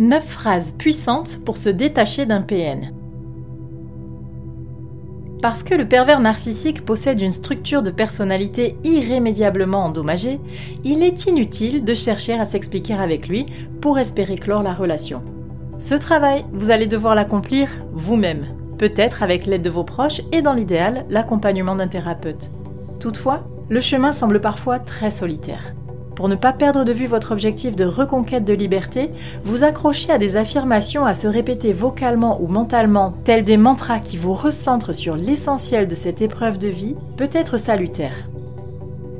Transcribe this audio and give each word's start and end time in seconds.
9 0.00 0.24
phrases 0.24 0.72
puissantes 0.72 1.44
pour 1.44 1.58
se 1.58 1.68
détacher 1.68 2.24
d'un 2.24 2.40
PN. 2.40 2.94
Parce 5.42 5.62
que 5.62 5.74
le 5.74 5.86
pervers 5.86 6.20
narcissique 6.20 6.86
possède 6.86 7.20
une 7.20 7.32
structure 7.32 7.82
de 7.82 7.90
personnalité 7.90 8.78
irrémédiablement 8.82 9.84
endommagée, 9.84 10.40
il 10.84 11.02
est 11.02 11.26
inutile 11.26 11.84
de 11.84 11.92
chercher 11.92 12.32
à 12.32 12.46
s'expliquer 12.46 12.94
avec 12.94 13.28
lui 13.28 13.44
pour 13.82 13.98
espérer 13.98 14.36
clore 14.36 14.62
la 14.62 14.72
relation. 14.72 15.22
Ce 15.78 15.94
travail, 15.94 16.46
vous 16.54 16.70
allez 16.70 16.86
devoir 16.86 17.14
l'accomplir 17.14 17.68
vous-même, 17.92 18.46
peut-être 18.78 19.22
avec 19.22 19.44
l'aide 19.44 19.62
de 19.62 19.68
vos 19.68 19.84
proches 19.84 20.22
et 20.32 20.40
dans 20.40 20.54
l'idéal, 20.54 21.04
l'accompagnement 21.10 21.76
d'un 21.76 21.88
thérapeute. 21.88 22.48
Toutefois, 23.00 23.42
le 23.68 23.82
chemin 23.82 24.14
semble 24.14 24.40
parfois 24.40 24.78
très 24.78 25.10
solitaire. 25.10 25.74
Pour 26.20 26.28
ne 26.28 26.36
pas 26.36 26.52
perdre 26.52 26.84
de 26.84 26.92
vue 26.92 27.06
votre 27.06 27.32
objectif 27.32 27.76
de 27.76 27.86
reconquête 27.86 28.44
de 28.44 28.52
liberté, 28.52 29.08
vous 29.42 29.64
accrochez 29.64 30.12
à 30.12 30.18
des 30.18 30.36
affirmations 30.36 31.06
à 31.06 31.14
se 31.14 31.26
répéter 31.26 31.72
vocalement 31.72 32.42
ou 32.42 32.46
mentalement, 32.46 33.14
tels 33.24 33.42
des 33.42 33.56
mantras 33.56 34.00
qui 34.00 34.18
vous 34.18 34.34
recentrent 34.34 34.94
sur 34.94 35.16
l'essentiel 35.16 35.88
de 35.88 35.94
cette 35.94 36.20
épreuve 36.20 36.58
de 36.58 36.68
vie, 36.68 36.94
peut 37.16 37.30
être 37.32 37.56
salutaire. 37.56 38.12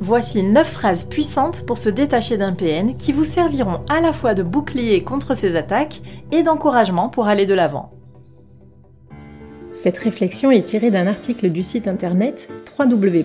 Voici 0.02 0.42
9 0.42 0.70
phrases 0.70 1.04
puissantes 1.04 1.64
pour 1.64 1.78
se 1.78 1.88
détacher 1.88 2.36
d'un 2.36 2.52
PN 2.52 2.94
qui 2.98 3.12
vous 3.12 3.24
serviront 3.24 3.80
à 3.88 4.02
la 4.02 4.12
fois 4.12 4.34
de 4.34 4.42
bouclier 4.42 5.02
contre 5.02 5.34
ces 5.34 5.56
attaques 5.56 6.02
et 6.32 6.42
d'encouragement 6.42 7.08
pour 7.08 7.28
aller 7.28 7.46
de 7.46 7.54
l'avant. 7.54 7.92
Cette 9.72 9.96
réflexion 9.96 10.50
est 10.50 10.64
tirée 10.64 10.90
d'un 10.90 11.06
article 11.06 11.48
du 11.48 11.62
site 11.62 11.88
internet 11.88 12.50
www 12.78 13.24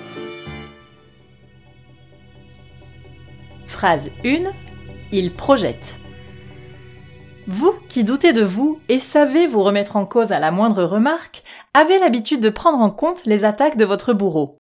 Phrase 3.81 4.11
1. 4.23 4.51
Il 5.11 5.33
projette. 5.33 5.95
Vous 7.47 7.73
qui 7.89 8.03
doutez 8.03 8.31
de 8.31 8.43
vous 8.43 8.79
et 8.89 8.99
savez 8.99 9.47
vous 9.47 9.63
remettre 9.63 9.95
en 9.95 10.05
cause 10.05 10.31
à 10.31 10.37
la 10.37 10.51
moindre 10.51 10.83
remarque, 10.83 11.41
avez 11.73 11.97
l'habitude 11.97 12.41
de 12.41 12.51
prendre 12.51 12.77
en 12.77 12.91
compte 12.91 13.25
les 13.25 13.43
attaques 13.43 13.77
de 13.77 13.85
votre 13.85 14.13
bourreau. 14.13 14.55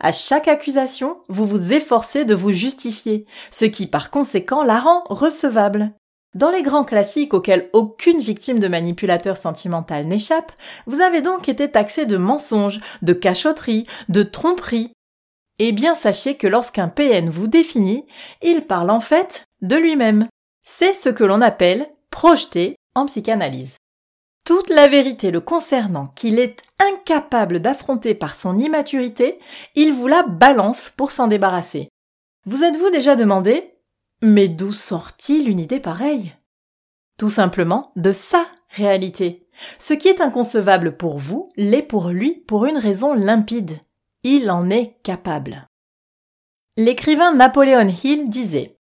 À 0.00 0.10
chaque 0.10 0.48
accusation, 0.48 1.18
vous 1.28 1.44
vous 1.44 1.72
efforcez 1.72 2.24
de 2.24 2.34
vous 2.34 2.50
justifier, 2.50 3.26
ce 3.52 3.64
qui 3.64 3.86
par 3.86 4.10
conséquent 4.10 4.64
la 4.64 4.80
rend 4.80 5.04
recevable. 5.08 5.92
Dans 6.34 6.50
les 6.50 6.64
grands 6.64 6.82
classiques 6.82 7.32
auxquels 7.32 7.70
aucune 7.74 8.18
victime 8.18 8.58
de 8.58 8.66
manipulateur 8.66 9.36
sentimental 9.36 10.04
n'échappe, 10.04 10.50
vous 10.88 11.00
avez 11.00 11.20
donc 11.20 11.48
été 11.48 11.70
taxé 11.70 12.06
de 12.06 12.16
mensonges, 12.16 12.80
de 13.02 13.12
cachotterie, 13.12 13.86
de 14.08 14.24
tromperie, 14.24 14.90
eh 15.58 15.72
bien 15.72 15.94
sachez 15.94 16.36
que 16.36 16.46
lorsqu'un 16.46 16.88
PN 16.88 17.28
vous 17.30 17.48
définit, 17.48 18.06
il 18.42 18.66
parle 18.66 18.90
en 18.90 19.00
fait 19.00 19.44
de 19.62 19.76
lui-même. 19.76 20.26
C'est 20.64 20.94
ce 20.94 21.08
que 21.08 21.24
l'on 21.24 21.40
appelle 21.40 21.88
projeter 22.10 22.76
en 22.94 23.06
psychanalyse. 23.06 23.76
Toute 24.44 24.68
la 24.68 24.88
vérité 24.88 25.30
le 25.30 25.40
concernant 25.40 26.08
qu'il 26.08 26.38
est 26.38 26.60
incapable 26.78 27.60
d'affronter 27.60 28.14
par 28.14 28.34
son 28.34 28.58
immaturité, 28.58 29.38
il 29.74 29.92
vous 29.92 30.06
la 30.06 30.22
balance 30.22 30.90
pour 30.90 31.12
s'en 31.12 31.28
débarrasser. 31.28 31.88
Vous 32.44 32.62
êtes-vous 32.62 32.90
déjà 32.90 33.16
demandé 33.16 33.74
Mais 34.20 34.48
d'où 34.48 34.72
sort-il 34.72 35.48
une 35.48 35.60
idée 35.60 35.80
pareille? 35.80 36.34
Tout 37.18 37.30
simplement 37.30 37.92
de 37.96 38.12
sa 38.12 38.44
réalité. 38.68 39.46
Ce 39.78 39.94
qui 39.94 40.08
est 40.08 40.20
inconcevable 40.20 40.96
pour 40.96 41.18
vous 41.18 41.48
l'est 41.56 41.82
pour 41.82 42.08
lui 42.08 42.32
pour 42.46 42.66
une 42.66 42.76
raison 42.76 43.14
limpide. 43.14 43.78
Il 44.26 44.50
en 44.50 44.70
est 44.70 44.96
capable. 45.02 45.68
L'écrivain 46.78 47.34
Napoléon 47.34 47.88
Hill 47.88 48.30
disait, 48.30 48.78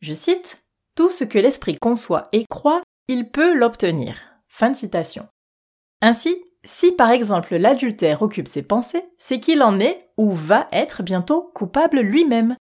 je 0.00 0.14
cite, 0.14 0.62
Tout 0.94 1.10
ce 1.10 1.24
que 1.24 1.38
l'esprit 1.40 1.76
conçoit 1.76 2.28
et 2.30 2.44
croit, 2.48 2.80
il 3.08 3.28
peut 3.28 3.54
l'obtenir. 3.54 4.16
Fin 4.46 4.70
de 4.70 4.76
citation. 4.76 5.26
Ainsi, 6.00 6.36
si 6.62 6.92
par 6.92 7.10
exemple 7.10 7.56
l'adultère 7.56 8.22
occupe 8.22 8.46
ses 8.46 8.62
pensées, 8.62 9.04
c'est 9.18 9.40
qu'il 9.40 9.64
en 9.64 9.80
est 9.80 9.98
ou 10.16 10.32
va 10.32 10.68
être 10.70 11.02
bientôt 11.02 11.50
coupable 11.56 11.98
lui-même. 11.98 12.56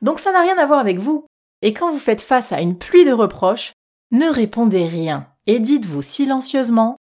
Donc 0.00 0.20
ça 0.20 0.32
n'a 0.32 0.40
rien 0.40 0.56
à 0.56 0.64
voir 0.64 0.78
avec 0.78 0.96
vous. 0.96 1.26
Et 1.60 1.74
quand 1.74 1.90
vous 1.90 1.98
faites 1.98 2.22
face 2.22 2.50
à 2.50 2.62
une 2.62 2.78
pluie 2.78 3.04
de 3.04 3.12
reproches, 3.12 3.72
ne 4.10 4.30
répondez 4.30 4.86
rien 4.86 5.28
et 5.46 5.60
dites-vous 5.60 6.00
silencieusement 6.00 6.96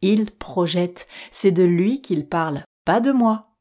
Il 0.00 0.30
projette, 0.30 1.06
c'est 1.30 1.52
de 1.52 1.62
lui 1.62 2.00
qu'il 2.00 2.26
parle, 2.26 2.64
pas 2.86 3.00
de 3.00 3.12
moi 3.12 3.53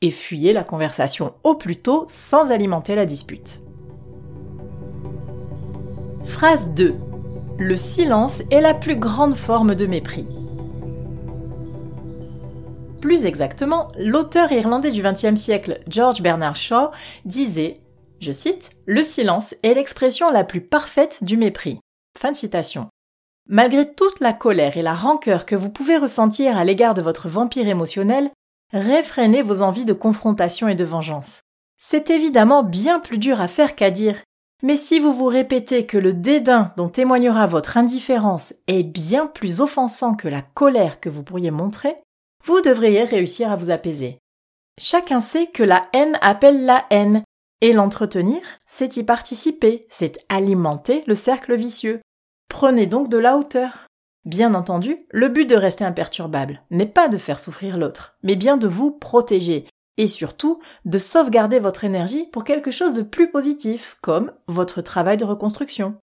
et 0.00 0.10
fuyez 0.10 0.52
la 0.52 0.64
conversation 0.64 1.34
au 1.42 1.54
plus 1.54 1.76
tôt 1.76 2.04
sans 2.08 2.50
alimenter 2.50 2.94
la 2.94 3.06
dispute. 3.06 3.60
Phrase 6.24 6.74
2. 6.74 6.94
Le 7.58 7.76
silence 7.76 8.42
est 8.50 8.60
la 8.60 8.74
plus 8.74 8.96
grande 8.96 9.34
forme 9.34 9.74
de 9.74 9.86
mépris. 9.86 10.26
Plus 13.00 13.26
exactement, 13.26 13.90
l'auteur 13.96 14.52
irlandais 14.52 14.90
du 14.90 15.02
XXe 15.02 15.40
siècle 15.40 15.80
George 15.88 16.20
Bernard 16.20 16.56
Shaw 16.56 16.90
disait, 17.24 17.74
je 18.20 18.32
cite, 18.32 18.70
Le 18.86 19.02
silence 19.02 19.54
est 19.62 19.74
l'expression 19.74 20.30
la 20.30 20.44
plus 20.44 20.60
parfaite 20.60 21.22
du 21.22 21.36
mépris. 21.36 21.80
Fin 22.16 22.32
de 22.32 22.36
citation. 22.36 22.88
Malgré 23.48 23.90
toute 23.90 24.20
la 24.20 24.32
colère 24.32 24.76
et 24.76 24.82
la 24.82 24.94
rancœur 24.94 25.46
que 25.46 25.56
vous 25.56 25.70
pouvez 25.70 25.96
ressentir 25.96 26.56
à 26.56 26.64
l'égard 26.64 26.94
de 26.94 27.02
votre 27.02 27.28
vampire 27.28 27.66
émotionnel, 27.66 28.30
réfrénez 28.72 29.42
vos 29.42 29.62
envies 29.62 29.84
de 29.84 29.92
confrontation 29.92 30.68
et 30.68 30.74
de 30.74 30.84
vengeance. 30.84 31.42
C'est 31.78 32.10
évidemment 32.10 32.62
bien 32.62 33.00
plus 33.00 33.18
dur 33.18 33.40
à 33.40 33.48
faire 33.48 33.74
qu'à 33.74 33.90
dire, 33.90 34.16
mais 34.62 34.76
si 34.76 34.98
vous 34.98 35.12
vous 35.12 35.26
répétez 35.26 35.86
que 35.86 35.98
le 35.98 36.12
dédain 36.12 36.72
dont 36.76 36.88
témoignera 36.88 37.46
votre 37.46 37.76
indifférence 37.76 38.52
est 38.66 38.82
bien 38.82 39.26
plus 39.26 39.60
offensant 39.60 40.14
que 40.14 40.26
la 40.26 40.42
colère 40.42 40.98
que 41.00 41.08
vous 41.08 41.22
pourriez 41.22 41.52
montrer, 41.52 41.96
vous 42.44 42.60
devriez 42.60 43.04
réussir 43.04 43.52
à 43.52 43.56
vous 43.56 43.70
apaiser. 43.70 44.18
Chacun 44.80 45.20
sait 45.20 45.46
que 45.46 45.62
la 45.62 45.88
haine 45.92 46.18
appelle 46.20 46.64
la 46.64 46.86
haine, 46.90 47.22
et 47.60 47.72
l'entretenir, 47.72 48.40
c'est 48.66 48.96
y 48.96 49.02
participer, 49.02 49.86
c'est 49.90 50.24
alimenter 50.28 51.02
le 51.06 51.14
cercle 51.14 51.56
vicieux. 51.56 52.00
Prenez 52.48 52.86
donc 52.86 53.08
de 53.08 53.18
la 53.18 53.36
hauteur. 53.36 53.87
Bien 54.28 54.52
entendu, 54.52 55.06
le 55.10 55.28
but 55.28 55.46
de 55.46 55.56
rester 55.56 55.86
imperturbable 55.86 56.60
n'est 56.70 56.84
pas 56.84 57.08
de 57.08 57.16
faire 57.16 57.40
souffrir 57.40 57.78
l'autre, 57.78 58.18
mais 58.22 58.36
bien 58.36 58.58
de 58.58 58.68
vous 58.68 58.90
protéger, 58.90 59.66
et 59.96 60.06
surtout 60.06 60.60
de 60.84 60.98
sauvegarder 60.98 61.58
votre 61.58 61.84
énergie 61.84 62.26
pour 62.26 62.44
quelque 62.44 62.70
chose 62.70 62.92
de 62.92 63.00
plus 63.00 63.30
positif, 63.30 63.96
comme 64.02 64.32
votre 64.46 64.82
travail 64.82 65.16
de 65.16 65.24
reconstruction. 65.24 65.96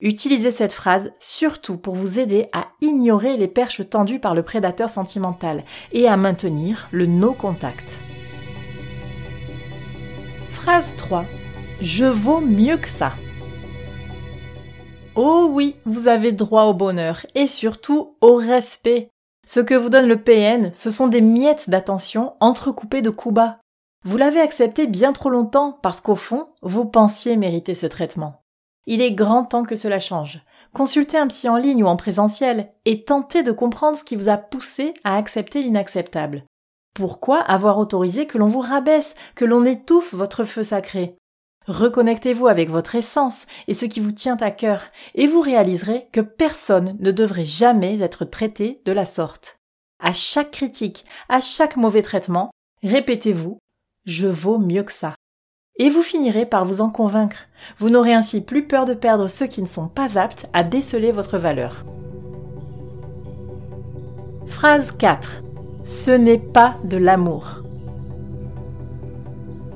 Utilisez 0.00 0.50
cette 0.50 0.72
phrase 0.72 1.12
surtout 1.20 1.78
pour 1.78 1.94
vous 1.94 2.18
aider 2.18 2.48
à 2.52 2.66
ignorer 2.80 3.36
les 3.36 3.46
perches 3.46 3.88
tendues 3.88 4.18
par 4.18 4.34
le 4.34 4.42
prédateur 4.42 4.90
sentimental 4.90 5.62
et 5.92 6.08
à 6.08 6.16
maintenir 6.16 6.88
le 6.90 7.06
no-contact. 7.06 7.96
Phrase 10.48 10.96
3. 10.96 11.24
Je 11.80 12.06
vaux 12.06 12.40
mieux 12.40 12.76
que 12.76 12.88
ça. 12.88 13.12
Oh 15.14 15.48
oui, 15.50 15.76
vous 15.84 16.08
avez 16.08 16.32
droit 16.32 16.64
au 16.64 16.72
bonheur 16.72 17.26
et 17.34 17.46
surtout 17.46 18.16
au 18.22 18.34
respect. 18.34 19.10
Ce 19.46 19.60
que 19.60 19.74
vous 19.74 19.90
donne 19.90 20.06
le 20.06 20.22
PN, 20.22 20.72
ce 20.72 20.90
sont 20.90 21.06
des 21.06 21.20
miettes 21.20 21.68
d'attention 21.68 22.32
entrecoupées 22.40 23.02
de 23.02 23.10
coups 23.10 23.34
bas. 23.34 23.58
Vous 24.04 24.16
l'avez 24.16 24.40
accepté 24.40 24.86
bien 24.86 25.12
trop 25.12 25.28
longtemps 25.28 25.78
parce 25.82 26.00
qu'au 26.00 26.14
fond, 26.14 26.48
vous 26.62 26.86
pensiez 26.86 27.36
mériter 27.36 27.74
ce 27.74 27.86
traitement. 27.86 28.42
Il 28.86 29.02
est 29.02 29.12
grand 29.12 29.44
temps 29.44 29.64
que 29.64 29.74
cela 29.74 30.00
change. 30.00 30.40
Consultez 30.72 31.18
un 31.18 31.26
psy 31.26 31.46
en 31.48 31.58
ligne 31.58 31.84
ou 31.84 31.88
en 31.88 31.96
présentiel 31.96 32.72
et 32.86 33.04
tentez 33.04 33.42
de 33.42 33.52
comprendre 33.52 33.98
ce 33.98 34.04
qui 34.04 34.16
vous 34.16 34.30
a 34.30 34.38
poussé 34.38 34.94
à 35.04 35.16
accepter 35.16 35.62
l'inacceptable. 35.62 36.44
Pourquoi 36.94 37.38
avoir 37.38 37.76
autorisé 37.78 38.26
que 38.26 38.38
l'on 38.38 38.48
vous 38.48 38.60
rabaisse, 38.60 39.14
que 39.34 39.44
l'on 39.44 39.64
étouffe 39.64 40.14
votre 40.14 40.44
feu 40.44 40.64
sacré? 40.64 41.16
Reconnectez-vous 41.66 42.48
avec 42.48 42.70
votre 42.70 42.94
essence 42.94 43.46
et 43.68 43.74
ce 43.74 43.86
qui 43.86 44.00
vous 44.00 44.12
tient 44.12 44.36
à 44.40 44.50
cœur, 44.50 44.82
et 45.14 45.26
vous 45.26 45.40
réaliserez 45.40 46.08
que 46.12 46.20
personne 46.20 46.96
ne 46.98 47.12
devrait 47.12 47.44
jamais 47.44 48.00
être 48.02 48.24
traité 48.24 48.80
de 48.84 48.92
la 48.92 49.06
sorte. 49.06 49.58
À 50.00 50.12
chaque 50.12 50.50
critique, 50.50 51.04
à 51.28 51.40
chaque 51.40 51.76
mauvais 51.76 52.02
traitement, 52.02 52.50
répétez-vous 52.82 53.58
Je 54.04 54.26
vaux 54.26 54.58
mieux 54.58 54.82
que 54.82 54.92
ça. 54.92 55.14
et 55.78 55.88
vous 55.88 56.02
finirez 56.02 56.44
par 56.44 56.64
vous 56.66 56.80
en 56.82 56.90
convaincre. 56.90 57.46
Vous 57.78 57.88
n'aurez 57.88 58.12
ainsi 58.12 58.42
plus 58.42 58.66
peur 58.66 58.84
de 58.84 58.92
perdre 58.94 59.26
ceux 59.28 59.46
qui 59.46 59.62
ne 59.62 59.66
sont 59.66 59.88
pas 59.88 60.18
aptes 60.18 60.46
à 60.52 60.64
déceler 60.64 61.12
votre 61.12 61.38
valeur. 61.38 61.84
Phrase 64.48 64.92
4. 64.92 65.42
Ce 65.84 66.10
n'est 66.10 66.38
pas 66.38 66.76
de 66.84 66.98
l'amour. 66.98 67.61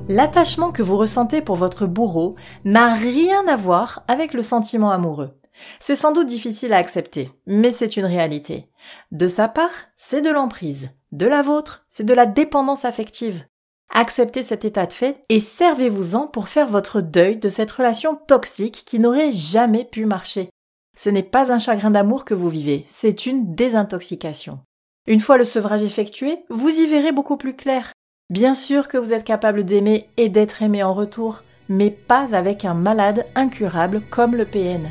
L'attachement 0.08 0.70
que 0.70 0.84
vous 0.84 0.96
ressentez 0.96 1.42
pour 1.42 1.56
votre 1.56 1.84
bourreau 1.84 2.36
n'a 2.64 2.94
rien 2.94 3.48
à 3.48 3.56
voir 3.56 4.04
avec 4.06 4.34
le 4.34 4.42
sentiment 4.42 4.92
amoureux. 4.92 5.32
C'est 5.80 5.96
sans 5.96 6.12
doute 6.12 6.28
difficile 6.28 6.72
à 6.72 6.76
accepter, 6.76 7.30
mais 7.46 7.72
c'est 7.72 7.96
une 7.96 8.04
réalité. 8.04 8.68
De 9.10 9.26
sa 9.26 9.48
part, 9.48 9.72
c'est 9.96 10.20
de 10.20 10.30
l'emprise. 10.30 10.90
De 11.10 11.26
la 11.26 11.42
vôtre, 11.42 11.86
c'est 11.88 12.04
de 12.04 12.14
la 12.14 12.26
dépendance 12.26 12.84
affective. 12.84 13.46
Acceptez 13.92 14.44
cet 14.44 14.64
état 14.64 14.86
de 14.86 14.92
fait 14.92 15.22
et 15.28 15.40
servez-vous-en 15.40 16.28
pour 16.28 16.48
faire 16.48 16.68
votre 16.68 17.00
deuil 17.00 17.38
de 17.38 17.48
cette 17.48 17.72
relation 17.72 18.14
toxique 18.14 18.84
qui 18.86 19.00
n'aurait 19.00 19.32
jamais 19.32 19.84
pu 19.84 20.06
marcher. 20.06 20.50
Ce 20.96 21.10
n'est 21.10 21.24
pas 21.24 21.52
un 21.52 21.58
chagrin 21.58 21.90
d'amour 21.90 22.24
que 22.24 22.34
vous 22.34 22.48
vivez, 22.48 22.86
c'est 22.88 23.26
une 23.26 23.56
désintoxication. 23.56 24.60
Une 25.08 25.20
fois 25.20 25.36
le 25.36 25.44
sevrage 25.44 25.82
effectué, 25.82 26.38
vous 26.48 26.70
y 26.70 26.86
verrez 26.86 27.12
beaucoup 27.12 27.36
plus 27.36 27.56
clair. 27.56 27.92
Bien 28.28 28.56
sûr 28.56 28.88
que 28.88 28.96
vous 28.96 29.12
êtes 29.12 29.22
capable 29.22 29.64
d'aimer 29.64 30.10
et 30.16 30.28
d'être 30.28 30.60
aimé 30.60 30.82
en 30.82 30.92
retour, 30.92 31.42
mais 31.68 31.90
pas 31.90 32.34
avec 32.34 32.64
un 32.64 32.74
malade 32.74 33.24
incurable 33.36 34.02
comme 34.10 34.34
le 34.34 34.44
PN. 34.44 34.90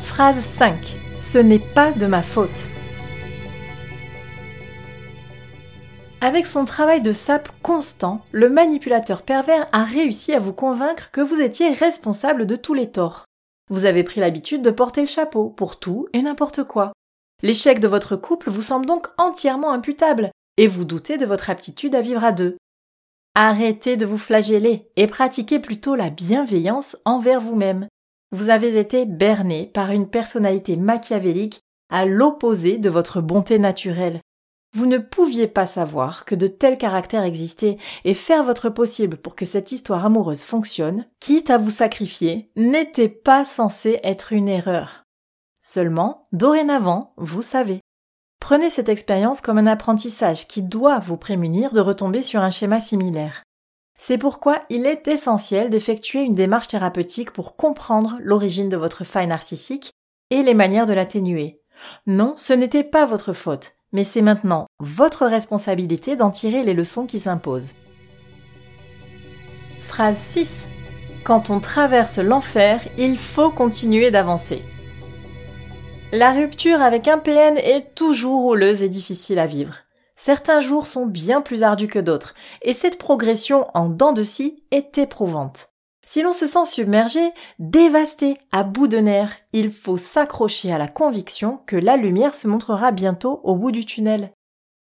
Phrase 0.00 0.40
5. 0.40 0.74
Ce 1.14 1.36
n'est 1.36 1.58
pas 1.58 1.92
de 1.92 2.06
ma 2.06 2.22
faute. 2.22 2.64
Avec 6.22 6.46
son 6.46 6.64
travail 6.64 7.02
de 7.02 7.12
sape 7.12 7.50
constant, 7.62 8.22
le 8.32 8.48
manipulateur 8.48 9.22
pervers 9.22 9.68
a 9.72 9.84
réussi 9.84 10.32
à 10.32 10.38
vous 10.38 10.54
convaincre 10.54 11.10
que 11.10 11.20
vous 11.20 11.42
étiez 11.42 11.68
responsable 11.68 12.46
de 12.46 12.56
tous 12.56 12.72
les 12.72 12.90
torts. 12.90 13.26
Vous 13.70 13.84
avez 13.84 14.04
pris 14.04 14.20
l'habitude 14.20 14.62
de 14.62 14.70
porter 14.70 15.02
le 15.02 15.06
chapeau 15.06 15.50
pour 15.50 15.78
tout 15.78 16.08
et 16.14 16.22
n'importe 16.22 16.64
quoi. 16.64 16.92
L'échec 17.42 17.78
de 17.78 17.88
votre 17.88 18.16
couple 18.16 18.48
vous 18.48 18.62
semble 18.62 18.86
donc 18.86 19.06
entièrement 19.18 19.70
imputable, 19.70 20.30
et 20.58 20.66
vous 20.66 20.84
doutez 20.84 21.16
de 21.16 21.24
votre 21.24 21.48
aptitude 21.48 21.94
à 21.94 22.02
vivre 22.02 22.24
à 22.24 22.32
deux. 22.32 22.58
Arrêtez 23.34 23.96
de 23.96 24.04
vous 24.04 24.18
flageller 24.18 24.90
et 24.96 25.06
pratiquez 25.06 25.60
plutôt 25.60 25.94
la 25.94 26.10
bienveillance 26.10 26.98
envers 27.04 27.40
vous-même. 27.40 27.86
Vous 28.32 28.50
avez 28.50 28.76
été 28.76 29.06
berné 29.06 29.70
par 29.72 29.92
une 29.92 30.10
personnalité 30.10 30.76
machiavélique 30.76 31.60
à 31.90 32.04
l'opposé 32.04 32.76
de 32.76 32.90
votre 32.90 33.20
bonté 33.20 33.58
naturelle. 33.58 34.20
Vous 34.76 34.84
ne 34.84 34.98
pouviez 34.98 35.46
pas 35.46 35.64
savoir 35.64 36.24
que 36.26 36.34
de 36.34 36.46
tels 36.46 36.76
caractères 36.76 37.22
existaient 37.22 37.76
et 38.04 38.12
faire 38.12 38.44
votre 38.44 38.68
possible 38.68 39.16
pour 39.16 39.34
que 39.34 39.46
cette 39.46 39.72
histoire 39.72 40.04
amoureuse 40.04 40.42
fonctionne, 40.42 41.06
quitte 41.20 41.48
à 41.48 41.56
vous 41.56 41.70
sacrifier, 41.70 42.50
n'était 42.56 43.08
pas 43.08 43.44
censé 43.44 44.00
être 44.02 44.32
une 44.32 44.48
erreur. 44.48 45.04
Seulement, 45.60 46.24
dorénavant, 46.32 47.14
vous 47.16 47.42
savez. 47.42 47.80
Prenez 48.48 48.70
cette 48.70 48.88
expérience 48.88 49.42
comme 49.42 49.58
un 49.58 49.66
apprentissage 49.66 50.48
qui 50.48 50.62
doit 50.62 51.00
vous 51.00 51.18
prémunir 51.18 51.70
de 51.74 51.80
retomber 51.80 52.22
sur 52.22 52.40
un 52.40 52.48
schéma 52.48 52.80
similaire. 52.80 53.42
C'est 53.98 54.16
pourquoi 54.16 54.62
il 54.70 54.86
est 54.86 55.06
essentiel 55.06 55.68
d'effectuer 55.68 56.22
une 56.22 56.32
démarche 56.32 56.68
thérapeutique 56.68 57.30
pour 57.30 57.56
comprendre 57.56 58.16
l'origine 58.22 58.70
de 58.70 58.78
votre 58.78 59.04
faille 59.04 59.26
narcissique 59.26 59.92
et 60.30 60.40
les 60.40 60.54
manières 60.54 60.86
de 60.86 60.94
l'atténuer. 60.94 61.60
Non, 62.06 62.32
ce 62.38 62.54
n'était 62.54 62.84
pas 62.84 63.04
votre 63.04 63.34
faute, 63.34 63.72
mais 63.92 64.02
c'est 64.02 64.22
maintenant 64.22 64.66
votre 64.80 65.26
responsabilité 65.26 66.16
d'en 66.16 66.30
tirer 66.30 66.64
les 66.64 66.72
leçons 66.72 67.04
qui 67.04 67.20
s'imposent. 67.20 67.74
Phrase 69.82 70.16
6. 70.16 70.64
Quand 71.22 71.50
on 71.50 71.60
traverse 71.60 72.16
l'enfer, 72.16 72.80
il 72.96 73.18
faut 73.18 73.50
continuer 73.50 74.10
d'avancer. 74.10 74.62
La 76.10 76.30
rupture 76.32 76.80
avec 76.80 77.06
un 77.06 77.18
PN 77.18 77.58
est 77.58 77.94
toujours 77.94 78.46
houleuse 78.46 78.82
et 78.82 78.88
difficile 78.88 79.38
à 79.38 79.46
vivre. 79.46 79.74
Certains 80.16 80.60
jours 80.60 80.86
sont 80.86 81.04
bien 81.04 81.42
plus 81.42 81.62
ardus 81.62 81.86
que 81.86 81.98
d'autres, 81.98 82.34
et 82.62 82.72
cette 82.72 82.96
progression 82.96 83.66
en 83.74 83.90
dents 83.90 84.14
de 84.14 84.22
scie 84.22 84.64
est 84.70 84.96
éprouvante. 84.96 85.68
Si 86.06 86.22
l'on 86.22 86.32
se 86.32 86.46
sent 86.46 86.64
submergé, 86.64 87.20
dévasté, 87.58 88.38
à 88.52 88.62
bout 88.62 88.88
de 88.88 88.96
nerfs, 88.96 89.36
il 89.52 89.70
faut 89.70 89.98
s'accrocher 89.98 90.72
à 90.72 90.78
la 90.78 90.88
conviction 90.88 91.60
que 91.66 91.76
la 91.76 91.98
lumière 91.98 92.34
se 92.34 92.48
montrera 92.48 92.90
bientôt 92.90 93.42
au 93.44 93.54
bout 93.54 93.70
du 93.70 93.84
tunnel. 93.84 94.32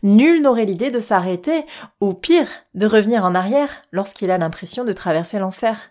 Nul 0.03 0.43
n'aurait 0.43 0.65
l'idée 0.65 0.91
de 0.91 0.99
s'arrêter, 0.99 1.65
ou 2.01 2.13
pire, 2.13 2.49
de 2.75 2.85
revenir 2.85 3.25
en 3.25 3.33
arrière 3.33 3.81
lorsqu'il 3.91 4.29
a 4.29 4.37
l'impression 4.37 4.83
de 4.83 4.93
traverser 4.93 5.39
l'enfer. 5.39 5.89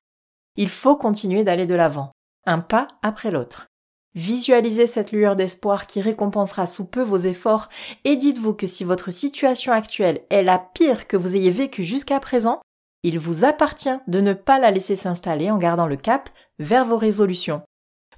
Il 0.55 0.69
faut 0.69 0.95
continuer 0.95 1.43
d'aller 1.43 1.67
de 1.67 1.75
l'avant, 1.75 2.13
un 2.47 2.61
pas 2.61 2.87
après 3.03 3.33
l'autre. 3.33 3.67
Visualisez 4.15 4.87
cette 4.87 5.11
lueur 5.11 5.35
d'espoir 5.35 5.87
qui 5.87 6.01
récompensera 6.01 6.67
sous 6.67 6.85
peu 6.85 7.03
vos 7.03 7.17
efforts 7.17 7.69
et 8.05 8.15
dites-vous 8.15 8.55
que 8.55 8.67
si 8.67 8.85
votre 8.85 9.11
situation 9.11 9.73
actuelle 9.73 10.21
est 10.31 10.45
la 10.45 10.59
pire 10.59 11.09
que 11.09 11.17
vous 11.17 11.35
ayez 11.35 11.51
vécue 11.51 11.83
jusqu'à 11.83 12.21
présent, 12.21 12.61
il 13.03 13.19
vous 13.19 13.45
appartient 13.45 13.99
de 14.07 14.21
ne 14.21 14.33
pas 14.33 14.61
la 14.61 14.71
laisser 14.71 14.95
s'installer 14.95 15.51
en 15.51 15.59
gardant 15.59 15.89
le 15.89 15.97
cap 15.97 16.31
vers 16.61 16.85
vos 16.85 16.97
résolutions. 16.97 17.63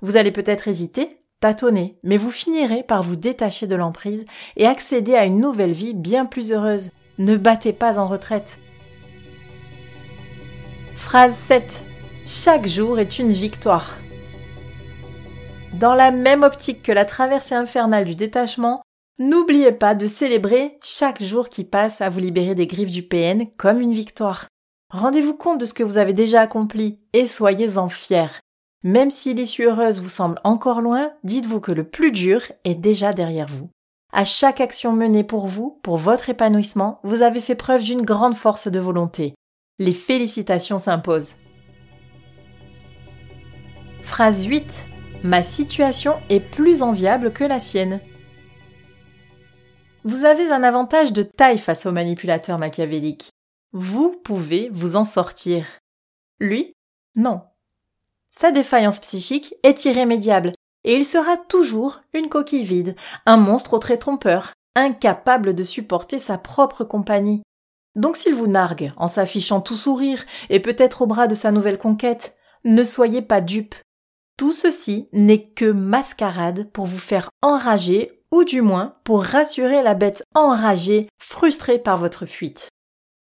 Vous 0.02 0.19
allez 0.19 0.32
peut-être 0.32 0.69
hésiter, 0.69 1.22
tâtonner, 1.40 1.98
mais 2.02 2.19
vous 2.19 2.31
finirez 2.31 2.82
par 2.82 3.02
vous 3.02 3.16
détacher 3.16 3.66
de 3.66 3.75
l'emprise 3.75 4.26
et 4.56 4.66
accéder 4.66 5.14
à 5.14 5.25
une 5.25 5.40
nouvelle 5.40 5.72
vie 5.72 5.94
bien 5.94 6.26
plus 6.26 6.52
heureuse. 6.52 6.90
Ne 7.19 7.38
battez 7.38 7.72
pas 7.72 7.98
en 7.98 8.06
retraite. 8.06 8.58
Phrase 10.94 11.34
7. 11.34 11.81
Chaque 12.26 12.66
jour 12.66 12.98
est 12.98 13.19
une 13.19 13.31
victoire. 13.31 13.96
Dans 15.81 15.94
la 15.94 16.11
même 16.11 16.43
optique 16.43 16.82
que 16.82 16.93
la 16.93 17.05
traversée 17.05 17.55
infernale 17.55 18.06
du 18.06 18.14
détachement, 18.14 18.81
n'oubliez 19.19 19.73
pas 19.73 19.94
de 19.94 20.06
célébrer 20.06 20.78
chaque 20.82 21.23
jour 21.23 21.50
qui 21.50 21.64
passe 21.64 22.00
à 22.00 22.08
vous 22.08 22.19
libérer 22.19 22.55
des 22.55 22.67
griffes 22.67 22.90
du 22.90 23.02
PN 23.02 23.46
comme 23.58 23.82
une 23.82 23.93
victoire. 23.93 24.46
Rendez-vous 24.90 25.34
compte 25.34 25.61
de 25.61 25.67
ce 25.67 25.75
que 25.75 25.82
vous 25.82 25.99
avez 25.99 26.14
déjà 26.14 26.40
accompli 26.40 27.00
et 27.12 27.27
soyez-en 27.27 27.89
fiers. 27.89 28.41
Même 28.84 29.10
si 29.10 29.34
l'issue 29.34 29.67
heureuse 29.67 30.00
vous 30.00 30.08
semble 30.08 30.41
encore 30.44 30.81
loin, 30.81 31.12
dites-vous 31.24 31.60
que 31.60 31.72
le 31.72 31.84
plus 31.84 32.10
dur 32.10 32.41
est 32.65 32.74
déjà 32.74 33.12
derrière 33.12 33.48
vous. 33.48 33.69
À 34.15 34.24
chaque 34.24 34.62
action 34.62 34.93
menée 34.93 35.24
pour 35.24 35.46
vous, 35.46 35.79
pour 35.82 35.98
votre 35.98 36.31
épanouissement, 36.31 37.00
vous 37.03 37.20
avez 37.20 37.43
fait 37.43 37.55
preuve 37.55 37.82
d'une 37.82 38.03
grande 38.03 38.36
force 38.36 38.69
de 38.69 38.79
volonté. 38.79 39.34
Les 39.79 39.93
félicitations 39.93 40.79
s'imposent. 40.79 41.34
Phrase 44.00 44.46
8. 44.46 44.65
Ma 45.23 45.43
situation 45.43 46.15
est 46.29 46.41
plus 46.41 46.82
enviable 46.82 47.32
que 47.32 47.44
la 47.44 47.58
sienne. 47.58 48.01
Vous 50.05 50.25
avez 50.25 50.53
un 50.53 50.63
avantage 50.63 51.13
de 51.13 51.23
taille 51.23 51.58
face 51.58 51.87
au 51.87 51.93
manipulateur 51.93 52.58
machiavélique. 52.58 53.31
Vous 53.73 54.15
pouvez 54.23 54.70
vous 54.73 54.94
en 54.94 55.05
sortir. 55.05 55.67
Lui, 56.39 56.75
non. 57.17 57.43
Sa 58.31 58.53
défaillance 58.53 59.01
psychique 59.01 59.55
est 59.63 59.85
irrémédiable 59.85 60.53
et 60.85 60.94
il 60.94 61.05
sera 61.05 61.37
toujours 61.37 62.03
une 62.13 62.29
coquille 62.29 62.65
vide, 62.65 62.94
un 63.25 63.37
monstre 63.37 63.75
au 63.75 63.79
trait 63.79 63.99
trompeur, 63.99 64.53
incapable 64.77 65.55
de 65.55 65.65
supporter 65.65 66.19
sa 66.19 66.39
propre 66.39 66.85
compagnie. 66.85 67.43
Donc 67.96 68.17
s'il 68.17 68.35
vous 68.35 68.46
nargue 68.46 68.91
en 68.96 69.08
s'affichant 69.08 69.61
tout 69.61 69.77
sourire 69.77 70.25
et 70.51 70.61
peut-être 70.61 71.03
au 71.03 71.06
bras 71.06 71.27
de 71.27 71.35
sa 71.35 71.51
nouvelle 71.51 71.79
conquête, 71.79 72.37
ne 72.65 72.85
soyez 72.85 73.23
pas 73.23 73.41
dupe. 73.41 73.75
Tout 74.36 74.52
ceci 74.52 75.08
n'est 75.12 75.48
que 75.48 75.70
mascarade 75.70 76.70
pour 76.72 76.86
vous 76.86 76.98
faire 76.98 77.31
enrager 77.43 78.22
ou 78.31 78.44
du 78.44 78.60
moins 78.60 78.96
pour 79.05 79.22
rassurer 79.22 79.82
la 79.82 79.94
bête 79.94 80.22
enragée, 80.34 81.08
frustrée 81.19 81.78
par 81.78 81.96
votre 81.96 82.26
fuite. 82.26 82.69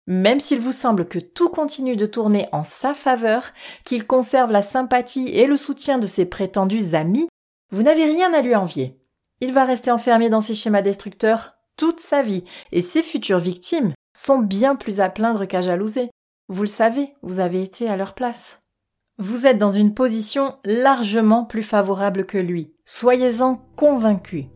Même 0.07 0.39
s'il 0.39 0.59
vous 0.59 0.71
semble 0.71 1.07
que 1.07 1.19
tout 1.19 1.49
continue 1.49 1.95
de 1.95 2.05
tourner 2.05 2.47
en 2.51 2.63
sa 2.63 2.93
faveur, 2.93 3.53
qu'il 3.85 4.05
conserve 4.05 4.51
la 4.51 4.61
sympathie 4.61 5.29
et 5.29 5.47
le 5.47 5.57
soutien 5.57 5.97
de 5.97 6.07
ses 6.07 6.25
prétendus 6.25 6.93
amis, 6.93 7.27
vous 7.71 7.83
n'avez 7.83 8.05
rien 8.05 8.33
à 8.33 8.41
lui 8.41 8.55
envier. 8.55 8.99
Il 9.41 9.53
va 9.53 9.65
rester 9.65 9.91
enfermé 9.91 10.29
dans 10.29 10.41
ses 10.41 10.55
schémas 10.55 10.81
destructeurs 10.81 11.53
toute 11.77 11.99
sa 11.99 12.21
vie, 12.21 12.43
et 12.71 12.81
ses 12.81 13.01
futures 13.01 13.39
victimes 13.39 13.93
sont 14.15 14.39
bien 14.39 14.75
plus 14.75 14.99
à 14.99 15.09
plaindre 15.09 15.45
qu'à 15.45 15.61
jalouser. 15.61 16.11
Vous 16.47 16.61
le 16.61 16.67
savez, 16.67 17.13
vous 17.23 17.39
avez 17.39 17.63
été 17.63 17.89
à 17.89 17.97
leur 17.97 18.13
place. 18.13 18.59
Vous 19.25 19.47
êtes 19.47 19.57
dans 19.57 19.69
une 19.69 19.93
position 19.93 20.57
largement 20.65 21.45
plus 21.45 21.63
favorable 21.63 22.25
que 22.25 22.37
lui. 22.37 22.73
Soyez-en 22.83 23.55
convaincus. 23.77 24.47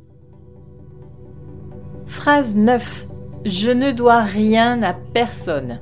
Phrase 2.06 2.58
9. 2.58 3.06
Je 3.46 3.72
ne 3.72 3.94
dois 3.94 4.20
rien 4.20 4.84
à 4.84 4.94
personne. 5.14 5.80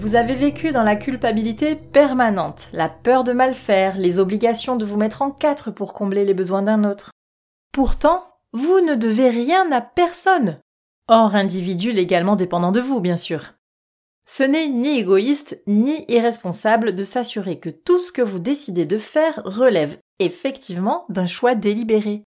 Vous 0.00 0.16
avez 0.16 0.34
vécu 0.34 0.72
dans 0.72 0.82
la 0.82 0.96
culpabilité 0.96 1.76
permanente, 1.76 2.66
la 2.72 2.88
peur 2.88 3.22
de 3.22 3.32
mal 3.32 3.54
faire, 3.54 3.96
les 3.96 4.18
obligations 4.18 4.74
de 4.74 4.84
vous 4.84 4.96
mettre 4.96 5.22
en 5.22 5.30
quatre 5.30 5.70
pour 5.70 5.92
combler 5.92 6.24
les 6.24 6.34
besoins 6.34 6.62
d'un 6.62 6.82
autre. 6.82 7.12
Pourtant, 7.70 8.24
vous 8.52 8.80
ne 8.80 8.96
devez 8.96 9.30
rien 9.30 9.70
à 9.70 9.80
personne. 9.80 10.58
hors 11.06 11.36
individu 11.36 11.92
légalement 11.92 12.34
dépendant 12.34 12.72
de 12.72 12.80
vous, 12.80 12.98
bien 12.98 13.16
sûr. 13.16 13.53
Ce 14.26 14.42
n'est 14.42 14.68
ni 14.68 14.98
égoïste 14.98 15.60
ni 15.66 16.04
irresponsable 16.08 16.94
de 16.94 17.04
s'assurer 17.04 17.58
que 17.58 17.68
tout 17.68 18.00
ce 18.00 18.10
que 18.10 18.22
vous 18.22 18.38
décidez 18.38 18.86
de 18.86 18.98
faire 18.98 19.42
relève 19.44 19.98
effectivement 20.18 21.04
d'un 21.08 21.26
choix 21.26 21.54
délibéré. 21.54 22.24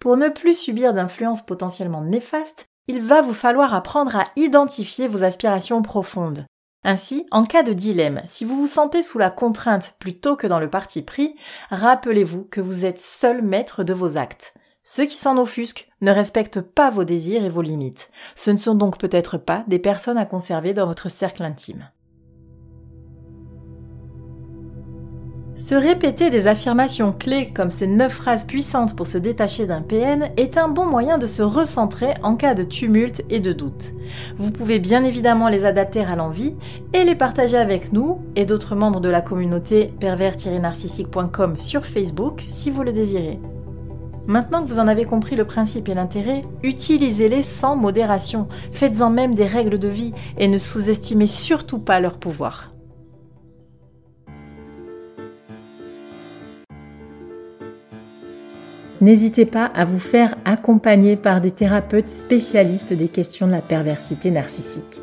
Pour 0.00 0.16
ne 0.16 0.28
plus 0.28 0.54
subir 0.54 0.94
d'influences 0.94 1.44
potentiellement 1.44 2.02
néfastes, 2.02 2.66
il 2.86 3.02
va 3.02 3.20
vous 3.20 3.34
falloir 3.34 3.74
apprendre 3.74 4.16
à 4.16 4.26
identifier 4.36 5.08
vos 5.08 5.24
aspirations 5.24 5.82
profondes. 5.82 6.46
Ainsi, 6.82 7.26
en 7.30 7.44
cas 7.44 7.62
de 7.62 7.72
dilemme, 7.72 8.20
si 8.26 8.44
vous 8.44 8.56
vous 8.56 8.66
sentez 8.66 9.02
sous 9.02 9.18
la 9.18 9.30
contrainte 9.30 9.96
plutôt 9.98 10.36
que 10.36 10.46
dans 10.46 10.60
le 10.60 10.68
parti 10.68 11.00
pris, 11.00 11.34
rappelez-vous 11.70 12.44
que 12.44 12.60
vous 12.60 12.84
êtes 12.84 13.00
seul 13.00 13.40
maître 13.40 13.84
de 13.84 13.94
vos 13.94 14.18
actes. 14.18 14.54
Ceux 14.86 15.06
qui 15.06 15.16
s'en 15.16 15.38
offusquent 15.38 15.88
ne 16.02 16.12
respectent 16.12 16.60
pas 16.60 16.90
vos 16.90 17.04
désirs 17.04 17.42
et 17.42 17.48
vos 17.48 17.62
limites. 17.62 18.10
Ce 18.36 18.50
ne 18.50 18.58
sont 18.58 18.74
donc 18.74 18.98
peut-être 18.98 19.38
pas 19.38 19.64
des 19.66 19.78
personnes 19.78 20.18
à 20.18 20.26
conserver 20.26 20.74
dans 20.74 20.86
votre 20.86 21.10
cercle 21.10 21.42
intime. 21.42 21.88
Se 25.56 25.74
répéter 25.74 26.28
des 26.28 26.48
affirmations 26.48 27.12
clés 27.12 27.50
comme 27.54 27.70
ces 27.70 27.86
neuf 27.86 28.12
phrases 28.12 28.44
puissantes 28.44 28.94
pour 28.94 29.06
se 29.06 29.16
détacher 29.16 29.66
d'un 29.66 29.80
PN 29.80 30.30
est 30.36 30.58
un 30.58 30.68
bon 30.68 30.84
moyen 30.84 31.16
de 31.16 31.28
se 31.28 31.42
recentrer 31.42 32.12
en 32.22 32.34
cas 32.34 32.54
de 32.54 32.64
tumulte 32.64 33.22
et 33.30 33.40
de 33.40 33.52
doute. 33.52 33.92
Vous 34.36 34.50
pouvez 34.50 34.80
bien 34.80 35.04
évidemment 35.04 35.48
les 35.48 35.64
adapter 35.64 36.04
à 36.04 36.16
l'envie 36.16 36.56
et 36.92 37.04
les 37.04 37.14
partager 37.14 37.56
avec 37.56 37.92
nous 37.92 38.20
et 38.36 38.44
d'autres 38.44 38.74
membres 38.74 39.00
de 39.00 39.08
la 39.08 39.22
communauté 39.22 39.94
pervers-narcissique.com 40.00 41.58
sur 41.58 41.86
Facebook 41.86 42.44
si 42.48 42.70
vous 42.70 42.82
le 42.82 42.92
désirez. 42.92 43.38
Maintenant 44.26 44.62
que 44.62 44.68
vous 44.68 44.78
en 44.78 44.88
avez 44.88 45.04
compris 45.04 45.36
le 45.36 45.44
principe 45.44 45.88
et 45.88 45.94
l'intérêt, 45.94 46.42
utilisez-les 46.62 47.42
sans 47.42 47.76
modération, 47.76 48.48
faites-en 48.72 49.10
même 49.10 49.34
des 49.34 49.46
règles 49.46 49.78
de 49.78 49.88
vie 49.88 50.14
et 50.38 50.48
ne 50.48 50.56
sous-estimez 50.56 51.26
surtout 51.26 51.78
pas 51.78 52.00
leur 52.00 52.18
pouvoir. 52.18 52.70
N'hésitez 59.02 59.44
pas 59.44 59.66
à 59.66 59.84
vous 59.84 59.98
faire 59.98 60.36
accompagner 60.46 61.16
par 61.16 61.42
des 61.42 61.50
thérapeutes 61.50 62.08
spécialistes 62.08 62.94
des 62.94 63.08
questions 63.08 63.46
de 63.46 63.52
la 63.52 63.60
perversité 63.60 64.30
narcissique. 64.30 65.02